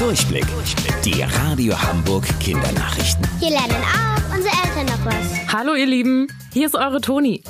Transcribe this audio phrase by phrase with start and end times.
[0.00, 0.46] Durchblick.
[1.04, 3.28] Die Radio Hamburg Kindernachrichten.
[3.38, 5.52] Hier lernen auch unsere Eltern noch was.
[5.52, 7.42] Hallo ihr Lieben, hier ist eure Toni.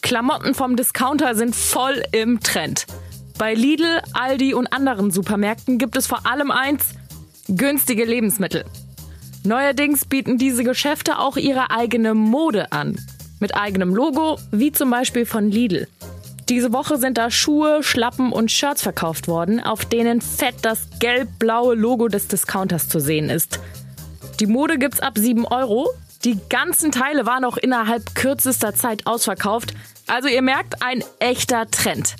[0.00, 2.86] Klamotten vom Discounter sind voll im Trend.
[3.36, 6.86] Bei Lidl, Aldi und anderen Supermärkten gibt es vor allem eins,
[7.48, 8.64] günstige Lebensmittel.
[9.44, 12.98] Neuerdings bieten diese Geschäfte auch ihre eigene Mode an.
[13.40, 15.86] Mit eigenem Logo, wie zum Beispiel von Lidl.
[16.48, 21.74] Diese Woche sind da Schuhe, Schlappen und Shirts verkauft worden, auf denen fett das gelb-blaue
[21.74, 23.60] Logo des Discounters zu sehen ist.
[24.40, 25.90] Die Mode gibt's ab 7 Euro.
[26.24, 29.74] Die ganzen Teile waren auch innerhalb kürzester Zeit ausverkauft.
[30.06, 32.16] Also ihr merkt, ein echter Trend.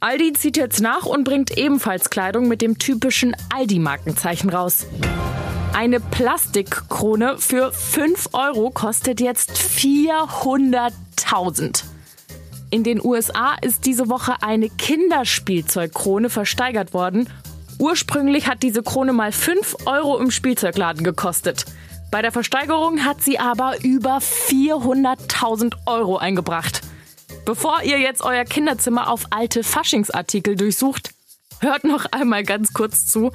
[0.00, 4.86] Aldi zieht jetzt nach und bringt ebenfalls Kleidung mit dem typischen Aldi-Markenzeichen raus.
[5.74, 11.84] Eine Plastikkrone für 5 Euro kostet jetzt 400.000.
[12.72, 17.28] In den USA ist diese Woche eine Kinderspielzeugkrone versteigert worden.
[17.80, 21.64] Ursprünglich hat diese Krone mal 5 Euro im Spielzeugladen gekostet.
[22.12, 26.82] Bei der Versteigerung hat sie aber über 400.000 Euro eingebracht.
[27.44, 31.10] Bevor ihr jetzt euer Kinderzimmer auf alte Faschingsartikel durchsucht,
[31.58, 33.32] hört noch einmal ganz kurz zu.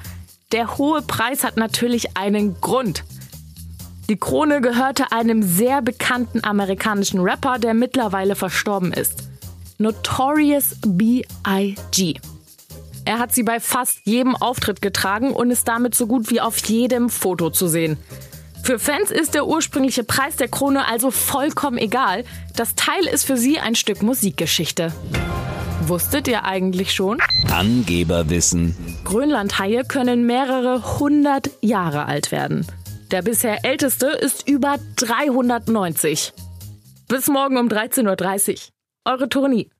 [0.52, 3.04] Der hohe Preis hat natürlich einen Grund.
[4.08, 9.25] Die Krone gehörte einem sehr bekannten amerikanischen Rapper, der mittlerweile verstorben ist.
[9.78, 12.14] Notorious B.I.G.
[13.04, 16.58] Er hat sie bei fast jedem Auftritt getragen und ist damit so gut wie auf
[16.66, 17.98] jedem Foto zu sehen.
[18.62, 22.24] Für Fans ist der ursprüngliche Preis der Krone also vollkommen egal.
[22.56, 24.92] Das Teil ist für sie ein Stück Musikgeschichte.
[25.82, 27.18] Wusstet ihr eigentlich schon?
[27.52, 28.74] Angeberwissen.
[29.04, 32.66] Grönlandhaie können mehrere hundert Jahre alt werden.
[33.12, 36.32] Der bisher älteste ist über 390.
[37.06, 38.75] Bis morgen um 13.30 Uhr.
[39.06, 39.70] Eure Toni.